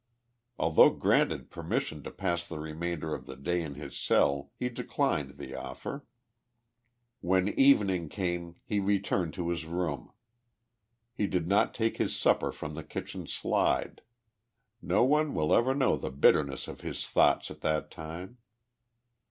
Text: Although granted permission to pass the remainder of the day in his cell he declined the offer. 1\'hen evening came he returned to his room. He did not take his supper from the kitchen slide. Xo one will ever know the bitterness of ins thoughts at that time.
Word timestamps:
Although 0.57 0.89
granted 0.89 1.51
permission 1.51 2.01
to 2.01 2.09
pass 2.09 2.47
the 2.47 2.57
remainder 2.57 3.13
of 3.13 3.27
the 3.27 3.35
day 3.35 3.61
in 3.61 3.75
his 3.75 3.95
cell 3.95 4.49
he 4.57 4.67
declined 4.67 5.37
the 5.37 5.53
offer. 5.53 6.07
1\'hen 7.23 7.49
evening 7.49 8.09
came 8.09 8.55
he 8.65 8.79
returned 8.79 9.35
to 9.35 9.49
his 9.49 9.67
room. 9.67 10.11
He 11.13 11.27
did 11.27 11.47
not 11.47 11.75
take 11.75 11.97
his 11.97 12.15
supper 12.15 12.51
from 12.51 12.73
the 12.73 12.83
kitchen 12.83 13.27
slide. 13.27 14.01
Xo 14.83 15.07
one 15.07 15.35
will 15.35 15.53
ever 15.53 15.75
know 15.75 15.95
the 15.97 16.09
bitterness 16.09 16.67
of 16.67 16.83
ins 16.83 17.05
thoughts 17.05 17.51
at 17.51 17.61
that 17.61 17.91
time. 17.91 18.39